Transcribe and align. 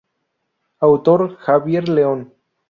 Autor: 0.79 1.37
Xavier 1.43 1.87
León. 1.87 2.33